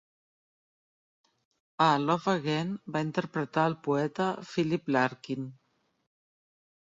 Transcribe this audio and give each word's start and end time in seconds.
A 1.87 1.89
"Love 2.05 2.31
Again", 2.37 2.71
va 2.95 3.03
interpretar 3.07 3.67
el 3.71 3.77
poeta 3.89 4.29
Philip 4.53 4.89
Larkin. 4.97 5.45